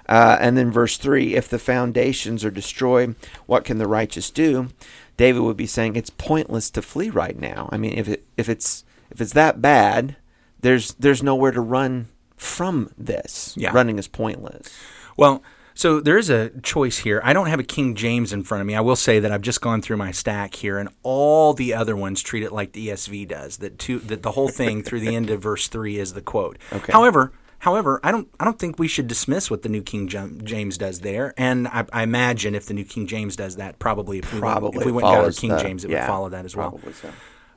Uh, 0.10 0.38
and 0.42 0.58
then 0.58 0.72
verse 0.72 0.98
3 0.98 1.36
if 1.36 1.48
the 1.48 1.60
foundations 1.60 2.44
are 2.44 2.50
destroyed, 2.52 3.16
what 3.46 3.64
can 3.64 3.78
the 3.78 3.88
righteous 3.88 4.32
do? 4.32 4.70
David 5.18 5.42
would 5.42 5.56
be 5.56 5.68
saying 5.68 5.96
it's 5.96 6.10
pointless 6.10 6.72
to 6.72 6.82
flee 6.82 7.12
right 7.12 7.38
now. 7.38 7.70
I 7.72 7.78
mean, 7.78 7.94
if 7.98 8.10
it 8.10 8.26
if 8.36 8.50
it's 8.50 8.84
if 9.12 9.22
it's 9.22 9.34
that 9.34 9.62
bad, 9.62 10.16
there's 10.62 10.94
there's 10.96 11.22
nowhere 11.22 11.52
to 11.52 11.62
run 11.62 12.08
from 12.36 12.92
this. 12.98 13.54
Yeah. 13.56 13.72
Running 13.72 14.00
is 14.00 14.08
pointless. 14.08 14.76
Well, 15.16 15.44
so 15.76 16.00
there 16.00 16.18
is 16.18 16.30
a 16.30 16.50
choice 16.62 17.00
here. 17.00 17.22
I 17.24 17.32
don't 17.32 17.48
have 17.48 17.60
a 17.60 17.64
King 17.64 17.96
James 17.96 18.34
in 18.34 18.44
front 18.44 18.62
of 18.62 18.68
me. 18.68 18.76
I 18.76 18.82
will 18.82 18.96
say 18.96 19.20
that 19.20 19.32
I've 19.32 19.42
just 19.42 19.62
gone 19.62 19.82
through 19.82 19.98
my 19.98 20.12
stack 20.12 20.56
here, 20.56 20.78
and 20.78 20.90
all 21.04 21.54
the 21.54 21.74
other 21.74 21.96
ones 21.96 22.22
treat 22.22 22.44
it 22.44 22.52
like 22.52 22.72
the 22.72 22.88
ESV 22.88 23.28
does. 23.28 23.58
That 23.58 23.78
two, 23.78 24.00
that 24.00 24.24
the 24.24 24.32
whole 24.32 24.50
thing 24.50 24.82
through 24.84 25.02
the 25.02 25.16
end 25.16 25.30
of 25.30 25.42
verse 25.42 25.68
three 25.68 25.98
is 25.98 26.14
the 26.14 26.22
quote. 26.22 26.58
Okay. 26.74 26.92
However, 26.92 27.32
however, 27.60 28.00
I 28.04 28.12
don't, 28.12 28.28
I 28.40 28.46
don't 28.46 28.60
think 28.60 28.80
we 28.80 28.88
should 28.88 29.08
dismiss 29.08 29.50
what 29.52 29.62
the 29.62 29.70
New 29.70 29.82
King 29.82 30.08
James 30.08 30.78
does 30.78 31.02
there. 31.02 31.34
And 31.38 31.68
I, 31.68 31.86
I 31.94 32.04
imagine 32.04 32.56
if 32.56 32.66
the 32.66 32.74
New 32.74 32.86
King 32.86 33.08
James 33.08 33.36
does 33.36 33.58
that, 33.58 33.80
probably 33.80 34.20
if 34.20 34.34
we 34.34 34.40
went, 34.40 34.76
if 34.76 34.86
we 34.86 34.92
went 34.92 35.08
down 35.08 35.32
to 35.32 35.40
King 35.40 35.52
the- 35.52 35.62
James, 35.62 35.86
it 35.86 35.92
yeah, 35.92 36.02
would 36.02 36.08
follow 36.08 36.30
that 36.30 36.46
as 36.46 36.56
well. 36.56 36.80
so. 36.94 37.12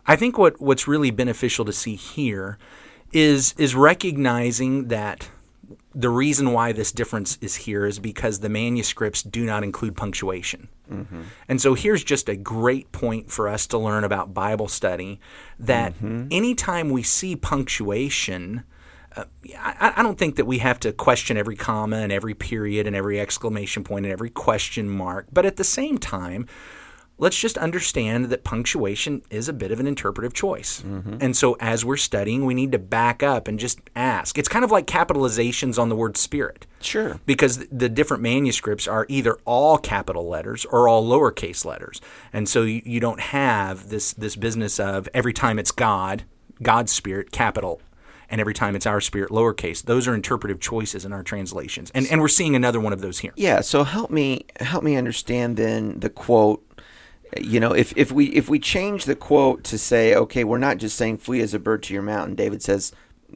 I 0.07 0.17
think 0.17 0.37
what 0.37 0.61
what's 0.61 0.89
really 0.89 1.11
beneficial 1.13 1.65
to 1.65 1.73
see 1.73 1.95
here 1.95 2.59
is 3.13 3.55
is 3.57 3.75
recognizing 3.75 4.89
that 4.89 5.29
the 5.95 6.09
reason 6.09 6.53
why 6.53 6.73
this 6.73 6.91
difference 6.91 7.39
is 7.41 7.55
here 7.55 7.85
is 7.87 7.99
because 7.99 8.41
the 8.41 8.49
manuscripts 8.49 9.23
do 9.23 9.45
not 9.45 9.63
include 9.63 9.97
punctuation. 9.97 10.69
And 11.49 11.59
so 11.59 11.73
here's 11.73 12.05
just 12.05 12.29
a 12.29 12.37
great 12.37 12.93
point 12.93 13.31
for 13.31 13.49
us 13.49 13.67
to 13.69 13.79
learn 13.79 14.05
about 14.05 14.35
Bible 14.35 14.69
study 14.69 15.21
that 15.59 15.95
anytime 16.03 16.91
we 16.91 17.03
see 17.03 17.35
punctuation, 17.35 18.65
uh, 19.17 19.25
I, 19.59 19.95
I 19.97 20.03
don't 20.03 20.19
think 20.19 20.37
that 20.37 20.47
we 20.47 20.59
have 20.59 20.81
to 20.81 20.93
question 20.93 21.37
every 21.37 21.57
comma 21.57 21.97
and 21.97 22.13
every 22.13 22.35
period 22.35 22.87
and 22.87 22.97
every 22.97 23.21
exclamation 23.21 23.85
point 23.85 24.07
and 24.07 24.13
every 24.13 24.31
question 24.31 24.89
mark. 24.89 25.27
But 25.33 25.47
at 25.47 25.57
the 25.57 25.65
same 25.65 25.99
time, 25.99 26.47
let's 27.19 27.39
just 27.39 27.57
understand 27.59 28.27
that 28.27 28.43
punctuation 28.43 29.23
is 29.31 29.49
a 29.49 29.53
bit 29.53 29.71
of 29.71 29.79
an 29.79 29.87
interpretive 29.87 30.33
choice. 30.33 30.83
And 31.21 31.37
so 31.37 31.57
as 31.61 31.85
we're 31.85 31.97
studying, 31.97 32.45
we 32.45 32.55
need 32.55 32.73
to 32.73 32.79
back 32.79 33.23
up 33.23 33.47
and 33.47 33.61
just 33.61 33.81
ask. 33.95 34.39
It's 34.39 34.49
kind 34.49 34.65
of 34.65 34.71
like 34.71 34.87
capitalizations 34.87 35.79
on 35.79 35.89
the 35.89 35.95
word 35.95 36.17
spirit. 36.17 36.67
Sure. 36.81 37.21
Because 37.25 37.67
the 37.69 37.89
different 37.89 38.25
manuscripts 38.25 38.89
are 38.89 39.07
either 39.09 39.39
all 39.45 39.79
capital 39.79 40.29
letters 40.29 40.65
or 40.65 40.89
all 40.89 41.05
lowercase 41.07 41.65
letters. 41.65 42.01
And 42.33 42.49
so 42.49 42.63
you, 42.63 42.83
you 42.85 42.99
don't 42.99 43.21
have 43.21 43.89
this 43.89 44.15
this 44.15 44.35
business 44.35 44.81
of 44.81 45.09
every 45.15 45.33
time 45.33 45.61
it's 45.61 45.71
God, 45.71 46.25
God's 46.61 46.91
spirit, 46.91 47.31
capital, 47.31 47.81
and 48.33 48.41
every 48.41 48.55
time 48.55 48.75
it's 48.75 48.87
our 48.87 49.01
spirit, 49.01 49.31
lowercase. 49.31 49.83
Those 49.85 50.09
are 50.09 50.15
interpretive 50.15 50.59
choices 50.59 51.05
in 51.05 51.13
our 51.13 51.23
translations. 51.23 51.93
And 51.95 52.07
and 52.11 52.21
we're 52.21 52.29
seeing 52.29 52.57
another 52.57 52.81
one 52.81 52.93
of 52.93 53.01
those 53.01 53.21
here. 53.21 53.33
Yeah, 53.37 53.61
so 53.61 53.85
help 53.85 54.11
me 54.11 54.47
help 54.59 54.83
me 54.83 54.97
understand 54.97 55.57
then 55.57 56.01
the 56.01 56.11
quote 56.11 56.67
you 57.41 57.61
know, 57.61 57.73
if, 57.73 57.97
if 57.97 58.13
we 58.13 58.27
if 58.27 58.49
we 58.49 58.59
change 58.59 59.05
the 59.05 59.17
quote 59.17 59.65
to 59.65 59.79
say, 59.79 60.15
okay, 60.15 60.45
we're 60.45 60.59
not 60.59 60.79
just 60.79 60.97
saying 60.97 61.19
flee 61.19 61.41
as 61.41 61.55
a 61.55 61.59
bird 61.59 61.83
to 61.85 61.95
your 61.95 62.03
mountain. 62.03 62.35
David 62.35 62.63
says, 62.63 62.93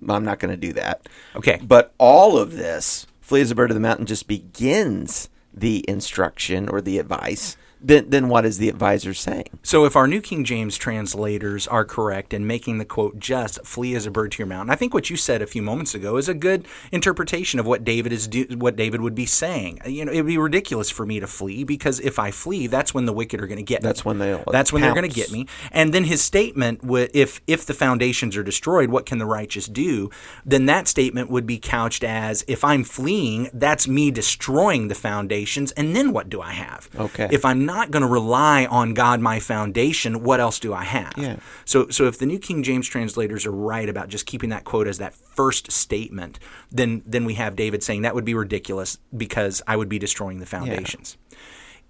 I'm 0.09 0.25
not 0.25 0.38
going 0.38 0.50
to 0.50 0.57
do 0.57 0.73
that. 0.75 1.09
Okay. 1.35 1.61
But 1.62 1.95
all 1.99 2.37
of 2.37 2.53
this, 2.53 3.07
flee 3.21 3.41
as 3.41 3.50
a 3.50 3.55
bird 3.55 3.69
to 3.69 3.75
the 3.75 3.81
mountain, 3.81 4.07
just 4.07 4.29
begins 4.29 5.29
the 5.53 5.85
instruction 5.88 6.69
or 6.69 6.81
the 6.81 6.99
advice. 6.99 7.57
Then, 7.87 8.11
then 8.11 8.28
what 8.28 8.45
is 8.45 8.59
the 8.59 8.69
advisor 8.69 9.14
saying? 9.14 9.47
So, 9.62 9.85
if 9.85 9.95
our 9.95 10.09
New 10.09 10.21
King 10.21 10.43
James 10.43 10.76
translators 10.76 11.69
are 11.69 11.85
correct 11.85 12.35
in 12.35 12.45
making 12.45 12.78
the 12.78 12.85
quote 12.85 13.21
just 13.21 13.64
"flee 13.64 13.95
as 13.95 14.07
a 14.07 14.11
bird 14.11 14.33
to 14.33 14.38
your 14.38 14.49
mountain," 14.49 14.71
I 14.71 14.76
think 14.76 14.93
what 14.93 15.09
you 15.09 15.16
said 15.16 15.40
a 15.40 15.47
few 15.47 15.62
moments 15.62 15.95
ago 15.95 16.16
is 16.16 16.28
a 16.28 16.35
good 16.35 16.66
interpretation 16.90 17.61
of 17.61 17.66
what 17.66 17.85
David 17.85 18.12
is 18.12 18.26
do- 18.26 18.49
what 18.57 18.75
David 18.75 19.02
would 19.02 19.14
be 19.14 19.25
saying. 19.25 19.78
You 19.87 20.05
know, 20.05 20.11
it'd 20.11 20.26
be 20.26 20.37
ridiculous 20.37 20.90
for 20.90 21.07
me 21.07 21.21
to 21.21 21.28
flee 21.28 21.62
because 21.62 22.00
if 22.00 22.19
I 22.19 22.33
flee, 22.33 22.66
that's 22.66 22.93
when 22.93 23.07
the 23.07 23.12
wicked 23.12 23.40
are 23.40 23.47
going 23.47 23.59
to 23.59 23.62
get 23.62 23.83
me. 23.85 23.87
That's 23.87 24.05
when 24.05 24.19
they'll 24.19 24.43
that's 24.50 24.73
when 24.73 24.83
they're 24.83 24.95
going 24.95 25.09
to 25.09 25.14
get 25.14 25.31
me. 25.31 25.47
And 25.71 25.95
then 25.95 26.05
his 26.05 26.23
statement 26.23 26.83
would, 26.83 27.11
if 27.14 27.40
if 27.47 27.66
the 27.66 27.75
foundations 27.75 28.37
are 28.37 28.43
destroyed, 28.43 28.90
what 28.90 29.07
can 29.07 29.19
the 29.19 29.26
righteous 29.26 29.66
do? 29.66 30.11
Then 30.45 30.66
that 30.66 30.88
statement 30.88 31.31
would 31.31 31.47
be 31.47 31.59
couched 31.59 32.02
as, 32.02 32.45
if 32.49 32.64
I'm 32.64 32.83
fleeing, 32.83 33.49
that's 33.52 33.87
me 33.87 34.11
destroying 34.11 34.88
the 34.88 34.97
foundations, 34.97 35.71
and 35.73 35.95
then 35.95 36.12
what 36.12 36.28
do 36.28 36.40
I 36.40 36.50
have? 36.50 36.88
Okay. 36.99 37.28
If 37.31 37.45
I'm 37.45 37.64
not 37.64 37.75
going 37.90 38.02
to 38.02 38.09
rely 38.09 38.66
on 38.66 38.95
God, 38.95 39.21
my 39.21 39.38
foundation, 39.40 40.23
what 40.23 40.40
else 40.40 40.59
do 40.59 40.73
I 40.73 40.85
have? 40.85 41.12
Yeah. 41.16 41.37
So, 41.64 41.88
so 41.88 42.06
if 42.06 42.18
the 42.18 42.26
New 42.26 42.38
King 42.38 42.62
James 42.62 42.88
translators 42.88 43.47
are 43.47 43.52
right 43.52 43.88
about 43.88 44.09
just 44.09 44.26
keeping 44.26 44.50
that 44.50 44.64
quote 44.64 44.88
as 44.88 44.99
that 44.99 45.14
first 45.14 45.71
statement, 45.71 46.38
then 46.71 47.02
then 47.06 47.25
we 47.25 47.35
have 47.35 47.56
David 47.56 47.83
saying 47.83 48.02
that 48.02 48.14
would 48.14 48.25
be 48.25 48.35
ridiculous 48.35 48.99
because 49.16 49.62
I 49.66 49.76
would 49.76 49.88
be 49.88 49.99
destroying 49.99 50.40
the 50.40 50.47
foundations. 50.47 51.16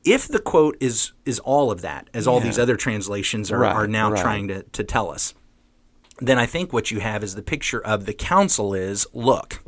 If 0.05 0.29
the 0.29 0.39
quote 0.39 0.77
is 0.81 1.13
is 1.25 1.39
all 1.41 1.71
of 1.71 1.81
that, 1.83 2.09
as 2.15 2.27
all 2.27 2.41
these 2.41 2.59
other 2.59 2.77
translations 2.77 3.51
are, 3.51 3.59
Right, 3.59 3.75
are 3.75 3.87
now 3.89 4.11
right. 4.11 4.21
trying 4.21 4.49
to, 4.49 4.63
to 4.63 4.85
tell 4.85 5.11
us, 5.11 5.35
then 6.21 6.39
I 6.39 6.47
think 6.47 6.73
what 6.73 6.91
you 6.91 7.01
have 7.01 7.25
is 7.25 7.35
the 7.35 7.43
picture 7.43 7.81
of 7.85 8.07
the 8.07 8.13
council 8.15 8.73
is 8.73 9.07
look, 9.13 9.63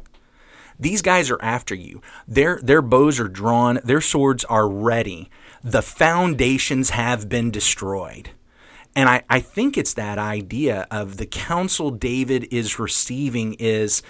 these 0.78 1.02
guys 1.02 1.30
are 1.30 1.42
after 1.42 1.74
you. 1.74 2.00
Their 2.28 2.60
their 2.62 2.82
bows 2.82 3.18
are 3.18 3.28
drawn, 3.28 3.80
their 3.84 4.00
swords 4.00 4.44
are 4.44 4.68
ready. 4.68 5.28
The 5.62 5.82
foundations 5.82 6.90
have 6.90 7.28
been 7.28 7.50
destroyed. 7.50 8.30
And 8.94 9.08
I, 9.08 9.22
I 9.30 9.40
think 9.40 9.78
it's 9.78 9.94
that 9.94 10.18
idea 10.18 10.86
of 10.90 11.18
the 11.18 11.26
counsel 11.26 11.90
David 11.90 12.48
is 12.50 12.78
receiving 12.78 13.54
is 13.54 14.02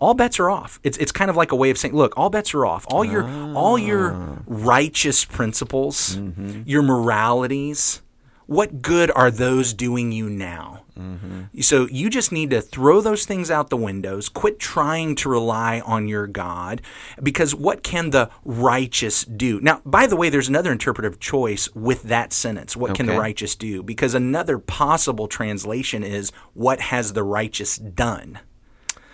all 0.00 0.14
bets 0.14 0.40
are 0.40 0.50
off. 0.50 0.80
It's 0.82 0.98
it's 0.98 1.12
kind 1.12 1.30
of 1.30 1.36
like 1.36 1.52
a 1.52 1.56
way 1.56 1.70
of 1.70 1.78
saying, 1.78 1.94
look, 1.94 2.14
all 2.16 2.30
bets 2.30 2.52
are 2.52 2.66
off. 2.66 2.84
All 2.88 3.04
your 3.04 3.28
all 3.54 3.78
your 3.78 4.12
ah. 4.12 4.38
righteous 4.46 5.24
principles, 5.24 6.16
mm-hmm. 6.16 6.62
your 6.66 6.82
moralities, 6.82 8.02
what 8.46 8.82
good 8.82 9.10
are 9.10 9.30
those 9.30 9.72
doing 9.72 10.12
you 10.12 10.28
now? 10.28 10.84
Mm-hmm. 10.98 11.60
So 11.60 11.88
you 11.90 12.08
just 12.08 12.30
need 12.30 12.50
to 12.50 12.60
throw 12.60 13.00
those 13.00 13.24
things 13.24 13.50
out 13.50 13.70
the 13.70 13.76
windows, 13.76 14.28
quit 14.28 14.60
trying 14.60 15.16
to 15.16 15.28
rely 15.28 15.80
on 15.80 16.06
your 16.08 16.26
God, 16.26 16.82
because 17.22 17.54
what 17.54 17.82
can 17.82 18.10
the 18.10 18.30
righteous 18.44 19.24
do? 19.24 19.60
Now, 19.60 19.82
by 19.84 20.06
the 20.06 20.16
way, 20.16 20.28
there's 20.28 20.48
another 20.48 20.70
interpretive 20.70 21.18
choice 21.18 21.68
with 21.74 22.04
that 22.04 22.32
sentence. 22.32 22.76
What 22.76 22.94
can 22.94 23.06
the 23.06 23.18
righteous 23.18 23.56
do? 23.56 23.82
Because 23.82 24.14
another 24.14 24.58
possible 24.58 25.26
translation 25.26 26.04
is 26.04 26.30
what 26.52 26.80
has 26.80 27.12
the 27.12 27.24
righteous 27.24 27.76
done? 27.76 28.38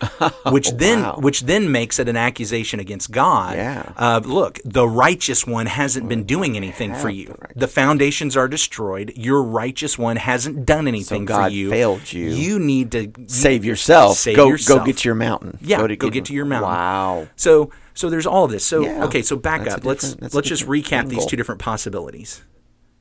which 0.50 0.70
then 0.72 1.02
wow. 1.02 1.16
which 1.18 1.42
then 1.42 1.70
makes 1.70 1.98
it 1.98 2.08
an 2.08 2.16
accusation 2.16 2.80
against 2.80 3.10
God. 3.10 3.56
Yeah. 3.56 3.92
Of 3.96 4.26
look, 4.26 4.58
the 4.64 4.88
righteous 4.88 5.46
one 5.46 5.66
hasn't 5.66 6.08
been 6.08 6.24
doing 6.24 6.56
anything 6.56 6.94
for 6.94 7.08
you. 7.10 7.34
the 7.54 7.60
The 7.60 7.68
foundations 7.68 8.36
are 8.36 8.48
destroyed. 8.48 9.12
Your 9.16 9.42
righteous 9.42 9.98
one 9.98 10.16
hasn't 10.16 10.64
done 10.66 10.88
anything 10.88 11.24
God 11.26 11.44
for 11.44 11.50
you. 11.50 11.70
failed 11.70 12.12
you. 12.12 12.30
You 12.30 12.58
need 12.58 12.92
to 12.92 13.12
Save 13.26 13.64
yourself. 13.64 14.16
Save 14.16 14.36
go 14.36 14.48
yourself. 14.48 14.80
go 14.80 14.84
get 14.86 14.96
to 14.98 15.08
your 15.08 15.14
mountain. 15.14 15.58
Yeah, 15.60 15.78
go, 15.96 16.08
get, 16.10 16.24
to 16.26 16.32
your 16.34 16.44
mountain. 16.46 16.70
Wow. 16.70 17.28
So 17.36 17.70
so 17.94 18.08
there's 18.08 18.26
all 18.26 18.44
of 18.46 18.50
this. 18.50 18.64
So 18.64 18.80
Yeah. 18.82 19.04
okay, 19.04 19.22
so 19.22 19.36
back 19.36 19.64
That's 19.64 19.74
up. 19.76 19.84
Let's 19.84 20.02
different- 20.02 20.20
that's 20.20 20.34
a 20.34 20.36
let's 20.36 20.48
just 20.48 20.66
recap 20.66 21.08
these 21.08 21.26
two 21.26 21.36
different 21.36 21.60
possibilities. 21.60 22.42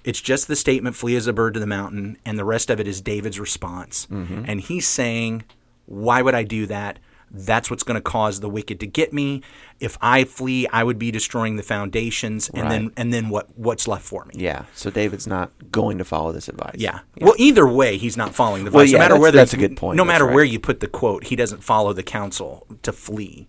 It's 0.03 0.21
just 0.21 0.47
the 0.47 0.55
statement 0.55 0.95
"flee 0.95 1.15
as 1.17 1.27
a 1.27 1.33
bird 1.33 1.53
to 1.55 1.59
the 1.59 1.67
mountain," 1.67 2.17
and 2.25 2.37
the 2.39 2.45
rest 2.45 2.69
of 2.69 2.79
it 2.79 2.87
is 2.87 3.01
David's 3.01 3.39
response, 3.39 4.07
Mm-hmm. 4.11 4.43
and 4.47 4.61
he's 4.61 4.87
saying, 4.87 5.43
"Why 5.89 6.21
would 6.21 6.35
I 6.35 6.43
do 6.43 6.65
that?" 6.67 6.99
That's 7.31 7.69
what's 7.69 7.83
going 7.83 7.93
to 7.93 8.01
cause 8.01 8.39
the 8.39 8.49
wicked 8.49 8.79
to 8.79 8.87
get 8.87 9.13
me. 9.13 9.43
If 9.79 9.99
I 10.01 10.23
flee, 10.23 10.65
I 10.73 10.83
would 10.83 10.97
be 10.97 11.11
destroying 11.11 11.57
the 11.57 11.61
foundations, 11.63 12.49
and 12.49 12.71
then 12.71 12.91
and 12.97 13.13
then 13.13 13.29
what? 13.29 13.47
What's 13.55 13.87
left 13.87 14.03
for 14.03 14.25
me? 14.25 14.33
Yeah. 14.37 14.63
So 14.73 14.89
David's 14.89 15.27
not 15.27 15.51
going 15.71 15.99
to 15.99 16.03
follow 16.05 16.31
this 16.31 16.47
advice. 16.49 16.77
Yeah. 16.79 17.01
Well, 17.21 17.35
either 17.37 17.67
way, 17.67 17.97
he's 17.97 18.17
not 18.17 18.33
following 18.33 18.63
the 18.63 18.69
advice. 18.69 18.91
Well, 18.91 18.93
no 18.93 18.97
matter 18.97 19.13
that's- 19.13 19.21
whether 19.21 19.37
that's 19.37 19.53
a 19.53 19.57
good 19.57 19.77
point. 19.77 19.97
No 19.97 20.03
That's 20.03 20.13
matter 20.13 20.25
right. 20.25 20.33
where 20.33 20.43
you 20.43 20.59
put 20.59 20.79
the 20.79 20.87
quote, 20.87 21.25
he 21.25 21.35
doesn't 21.35 21.63
follow 21.63 21.93
the 21.93 22.01
counsel 22.03 22.65
to 22.81 22.91
flee. 22.91 23.47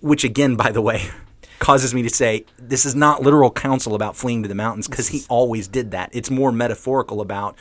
Which 0.00 0.24
again, 0.24 0.56
by 0.56 0.70
the 0.72 0.80
way, 0.80 1.10
causes 1.58 1.92
me 1.92 2.00
to 2.02 2.08
say 2.10 2.46
this 2.58 2.86
is 2.86 2.94
not 2.94 3.20
literal 3.22 3.50
counsel 3.50 3.94
about 3.94 4.16
fleeing 4.16 4.42
to 4.42 4.48
the 4.48 4.54
mountains 4.54 4.88
because 4.88 5.08
he 5.08 5.22
always 5.28 5.68
did 5.68 5.90
that. 5.90 6.08
It's 6.14 6.30
more 6.30 6.50
metaphorical 6.50 7.20
about. 7.20 7.56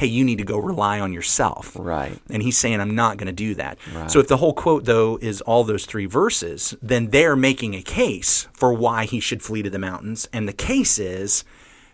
Hey, 0.00 0.06
you 0.06 0.24
need 0.24 0.38
to 0.38 0.44
go 0.44 0.56
rely 0.56 0.98
on 0.98 1.12
yourself. 1.12 1.76
Right. 1.78 2.18
And 2.30 2.42
he's 2.42 2.56
saying, 2.56 2.80
I'm 2.80 2.94
not 2.94 3.18
going 3.18 3.26
to 3.26 3.34
do 3.34 3.54
that. 3.56 3.76
So, 4.06 4.18
if 4.18 4.28
the 4.28 4.38
whole 4.38 4.54
quote, 4.54 4.86
though, 4.86 5.18
is 5.20 5.42
all 5.42 5.62
those 5.62 5.84
three 5.84 6.06
verses, 6.06 6.74
then 6.80 7.10
they're 7.10 7.36
making 7.36 7.74
a 7.74 7.82
case 7.82 8.48
for 8.54 8.72
why 8.72 9.04
he 9.04 9.20
should 9.20 9.42
flee 9.42 9.60
to 9.60 9.68
the 9.68 9.78
mountains. 9.78 10.26
And 10.32 10.48
the 10.48 10.54
case 10.54 10.98
is 10.98 11.44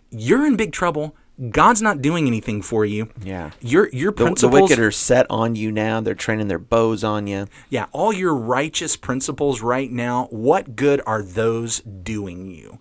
you're 0.09 0.45
in 0.47 0.55
big 0.55 0.71
trouble. 0.71 1.17
God's 1.49 1.81
not 1.81 2.01
doing 2.01 2.27
anything 2.27 2.61
for 2.61 2.85
you. 2.85 3.09
Yeah. 3.21 3.51
Your 3.59 3.89
your 3.89 4.13
The, 4.13 4.47
the 4.47 4.47
wicked 4.47 4.79
are 4.79 4.89
set 4.89 5.27
on 5.29 5.55
you 5.55 5.69
now. 5.69 5.99
They're 5.99 6.15
training 6.15 6.47
their 6.47 6.59
bows 6.59 7.03
on 7.03 7.27
you. 7.27 7.47
Yeah, 7.69 7.87
all 7.91 8.13
your 8.13 8.33
righteous 8.33 8.95
principles 8.95 9.61
right 9.61 9.91
now, 9.91 10.27
what 10.31 10.77
good 10.77 11.01
are 11.05 11.21
those 11.21 11.81
doing 11.81 12.49
you? 12.49 12.79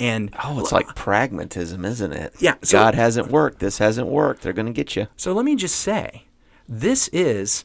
And 0.00 0.34
Oh, 0.42 0.58
it's 0.60 0.72
like 0.72 0.94
pragmatism, 0.94 1.84
isn't 1.84 2.12
it? 2.12 2.34
Yeah, 2.40 2.54
so- 2.62 2.78
God 2.78 2.94
hasn't 2.94 3.28
worked. 3.28 3.58
This 3.60 3.78
hasn't 3.78 4.08
worked. 4.08 4.42
They're 4.42 4.52
going 4.52 4.66
to 4.66 4.72
get 4.72 4.96
you. 4.96 5.06
So 5.16 5.32
let 5.32 5.44
me 5.44 5.56
just 5.56 5.76
say, 5.76 6.24
this 6.68 7.08
is 7.08 7.64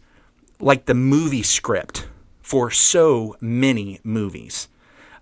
like 0.59 0.85
the 0.85 0.93
movie 0.93 1.43
script 1.43 2.07
for 2.41 2.69
so 2.71 3.35
many 3.41 3.99
movies 4.03 4.67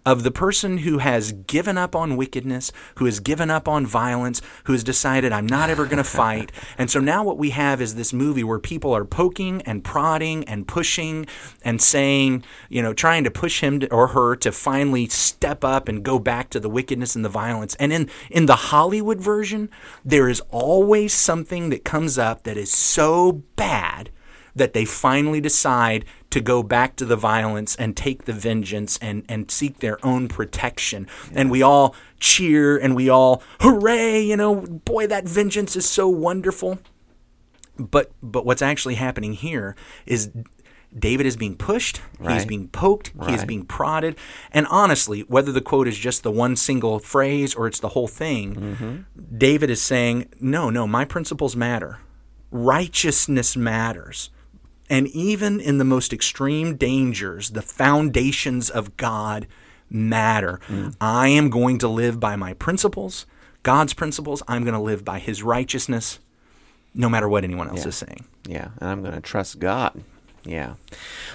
of 0.07 0.23
the 0.23 0.31
person 0.31 0.77
who 0.77 0.99
has 0.99 1.33
given 1.33 1.77
up 1.77 1.93
on 1.93 2.15
wickedness, 2.15 2.71
who 2.95 3.03
has 3.03 3.19
given 3.19 3.51
up 3.51 3.67
on 3.67 3.85
violence, 3.85 4.41
who 4.63 4.71
has 4.71 4.81
decided, 4.81 5.33
I'm 5.33 5.45
not 5.45 5.69
ever 5.69 5.83
going 5.83 5.97
to 5.97 6.03
fight. 6.05 6.49
and 6.77 6.89
so 6.89 7.01
now 7.01 7.25
what 7.25 7.37
we 7.37 7.49
have 7.49 7.81
is 7.81 7.95
this 7.95 8.13
movie 8.13 8.43
where 8.43 8.57
people 8.57 8.95
are 8.95 9.03
poking 9.03 9.61
and 9.63 9.83
prodding 9.83 10.45
and 10.45 10.65
pushing 10.65 11.25
and 11.61 11.81
saying, 11.81 12.45
you 12.69 12.81
know, 12.81 12.93
trying 12.93 13.25
to 13.25 13.31
push 13.31 13.59
him 13.59 13.81
to, 13.81 13.91
or 13.91 14.07
her 14.07 14.37
to 14.37 14.53
finally 14.53 15.09
step 15.09 15.65
up 15.65 15.89
and 15.89 16.05
go 16.05 16.19
back 16.19 16.49
to 16.51 16.59
the 16.61 16.69
wickedness 16.69 17.13
and 17.13 17.25
the 17.25 17.29
violence. 17.29 17.75
And 17.75 17.91
in, 17.91 18.09
in 18.31 18.45
the 18.45 18.55
Hollywood 18.55 19.19
version, 19.19 19.69
there 20.05 20.29
is 20.29 20.39
always 20.51 21.11
something 21.11 21.69
that 21.71 21.83
comes 21.83 22.17
up 22.17 22.43
that 22.43 22.55
is 22.55 22.71
so 22.71 23.43
bad 23.57 24.09
that 24.57 24.73
they 24.73 24.85
finally 24.85 25.39
decide 25.41 26.05
to 26.29 26.41
go 26.41 26.61
back 26.63 26.95
to 26.97 27.05
the 27.05 27.15
violence 27.15 27.75
and 27.75 27.95
take 27.95 28.25
the 28.25 28.33
vengeance 28.33 28.97
and, 29.01 29.23
and 29.29 29.49
seek 29.49 29.79
their 29.79 30.03
own 30.05 30.27
protection. 30.27 31.07
And 31.33 31.49
we 31.49 31.61
all 31.61 31.95
cheer 32.19 32.77
and 32.77 32.95
we 32.95 33.09
all, 33.09 33.41
hooray, 33.61 34.21
you 34.21 34.35
know, 34.35 34.55
boy, 34.61 35.07
that 35.07 35.25
vengeance 35.27 35.75
is 35.75 35.87
so 35.89 36.07
wonderful. 36.09 36.79
But 37.79 38.11
but 38.23 38.45
what's 38.45 38.61
actually 38.63 38.95
happening 38.95 39.33
here 39.33 39.75
is 40.07 40.31
David 40.97 41.25
is 41.27 41.37
being 41.37 41.55
pushed, 41.55 41.97
he's 42.17 42.27
Right. 42.27 42.47
being 42.47 42.69
poked, 42.69 43.11
he 43.27 43.33
is 43.35 43.45
being 43.45 43.65
prodded. 43.65 44.15
And 44.51 44.65
honestly, 44.71 45.21
whether 45.27 45.51
the 45.51 45.61
quote 45.61 45.87
is 45.87 45.97
just 45.97 46.23
the 46.23 46.31
one 46.31 46.55
single 46.55 46.97
phrase 46.99 47.53
or 47.53 47.67
it's 47.67 47.79
the 47.79 47.89
whole 47.89 48.07
thing, 48.07 48.55
Mm-hmm. 48.55 49.37
David 49.37 49.69
is 49.69 49.81
saying, 49.81 50.27
no, 50.39 50.69
no, 50.71 50.87
my 50.87 51.05
principles 51.05 51.55
matter. 51.55 51.99
Righteousness 52.49 53.55
matters. 53.55 54.29
And 54.89 55.07
even 55.09 55.59
in 55.59 55.77
the 55.77 55.83
most 55.83 56.13
extreme 56.13 56.75
dangers, 56.77 57.51
the 57.51 57.61
foundations 57.61 58.69
of 58.69 58.95
God 58.97 59.47
matter. 59.89 60.59
Mm. 60.67 60.95
I 61.01 61.27
am 61.29 61.49
going 61.49 61.77
to 61.79 61.87
live 61.87 62.19
by 62.19 62.35
my 62.35 62.53
principles, 62.53 63.25
God's 63.63 63.93
principles. 63.93 64.43
I'm 64.47 64.63
going 64.63 64.73
to 64.73 64.79
live 64.81 65.03
by 65.05 65.19
his 65.19 65.43
righteousness, 65.43 66.19
no 66.93 67.09
matter 67.09 67.27
what 67.29 67.43
anyone 67.43 67.69
else 67.69 67.81
Yeah. 67.83 67.87
is 67.89 67.95
saying. 67.95 68.25
Yeah, 68.47 68.69
and 68.79 68.89
I'm 68.89 69.01
going 69.01 69.15
to 69.15 69.21
trust 69.21 69.59
God. 69.59 70.03
Yeah. 70.47 70.75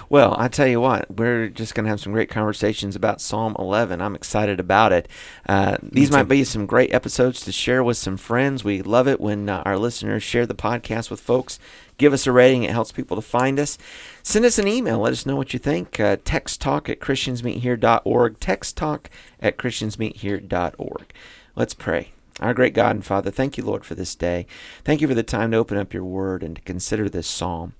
Well, 0.09 0.35
I 0.39 0.47
tell 0.47 0.67
you 0.67 0.81
what, 0.81 1.09
we're 1.15 1.47
just 1.47 1.75
going 1.75 1.83
to 1.85 1.89
have 1.89 1.99
some 1.99 2.13
great 2.13 2.29
conversations 2.29 2.95
about 2.95 3.21
Psalm 3.21 3.55
11. 3.59 4.01
I'm 4.01 4.15
excited 4.15 4.59
about 4.59 4.91
it. 4.91 5.07
Uh, 5.47 5.77
these 5.81 6.11
might 6.11 6.23
be 6.23 6.43
some 6.43 6.65
great 6.65 6.91
episodes 6.93 7.41
to 7.41 7.51
share 7.51 7.83
with 7.83 7.97
some 7.97 8.17
friends. 8.17 8.63
We 8.63 8.81
love 8.81 9.07
it 9.07 9.21
when 9.21 9.49
uh, 9.49 9.61
our 9.65 9.77
listeners 9.77 10.23
share 10.23 10.47
the 10.47 10.55
podcast 10.55 11.11
with 11.11 11.19
folks. 11.19 11.59
Give 11.97 12.11
us 12.11 12.25
a 12.25 12.31
rating, 12.31 12.63
it 12.63 12.71
helps 12.71 12.91
people 12.91 13.15
to 13.15 13.21
find 13.21 13.59
us. 13.59 13.77
Send 14.23 14.45
us 14.45 14.57
an 14.57 14.67
email, 14.67 14.97
let 14.99 15.13
us 15.13 15.27
know 15.27 15.35
what 15.35 15.53
you 15.53 15.59
think. 15.59 15.99
Uh, 15.99 16.17
text 16.25 16.59
talk 16.59 16.89
at 16.89 16.99
christiansmeethere.org. 16.99 18.39
Text 18.39 18.75
talk 18.75 19.11
at 19.39 19.57
christiansmeethere.org. 19.57 21.13
Let's 21.55 21.73
pray. 21.75 22.13
Our 22.39 22.53
great 22.53 22.73
God 22.73 22.95
and 22.95 23.05
Father, 23.05 23.29
thank 23.29 23.57
you, 23.57 23.63
Lord, 23.63 23.85
for 23.85 23.93
this 23.93 24.15
day. 24.15 24.47
Thank 24.83 25.01
you 25.01 25.07
for 25.07 25.13
the 25.13 25.21
time 25.21 25.51
to 25.51 25.57
open 25.57 25.77
up 25.77 25.93
your 25.93 26.03
word 26.03 26.41
and 26.41 26.55
to 26.55 26.61
consider 26.63 27.07
this 27.07 27.27
psalm. 27.27 27.73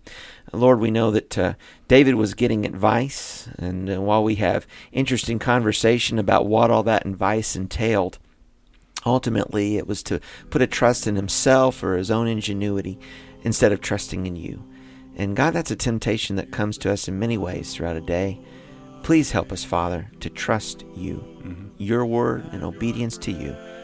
Lord, 0.52 0.80
we 0.80 0.92
know 0.92 1.10
that 1.10 1.38
uh, 1.38 1.54
David 1.88 2.16
was 2.16 2.36
getting 2.36 2.64
advice, 2.64 3.50
and 3.58 3.90
uh, 3.90 4.02
while 4.02 4.24
we 4.24 4.36
have 4.36 4.68
interesting 4.92 5.40
conversation 5.40 6.20
about 6.20 6.46
what 6.46 6.70
all 6.70 6.84
that 6.84 7.06
advice 7.06 7.56
entailed, 7.56 8.20
ultimately 9.06 9.78
it 9.78 9.88
was 9.88 10.04
to 10.04 10.20
put 10.52 10.62
a 10.62 10.68
trust 10.68 11.08
in 11.08 11.16
himself 11.16 11.82
or 11.82 11.98
his 11.98 12.12
own 12.12 12.28
ingenuity 12.28 13.00
instead 13.42 13.72
of 13.72 13.82
trusting 13.82 14.28
in 14.28 14.36
you. 14.36 14.64
And 15.16 15.36
God, 15.36 15.54
that's 15.54 15.72
a 15.72 15.76
temptation 15.76 16.36
that 16.36 16.52
comes 16.52 16.78
to 16.80 16.92
us 16.92 17.08
in 17.08 17.18
many 17.18 17.40
ways 17.40 17.74
throughout 17.74 17.98
a 17.98 18.02
day. 18.02 18.40
Please 19.02 19.32
help 19.32 19.52
us, 19.52 19.64
Father, 19.64 20.12
to 20.20 20.30
trust 20.30 20.86
you, 20.96 21.26
mm-hmm. 21.40 21.68
your 21.78 22.06
word, 22.06 22.48
and 22.52 22.64
obedience 22.64 23.18
to 23.18 23.32
you 23.32 23.56